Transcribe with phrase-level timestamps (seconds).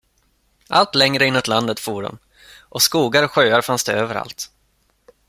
[0.67, 2.17] Allt längre inåt landet for de,
[2.59, 4.51] och skogar och sjöar fanns det överallt.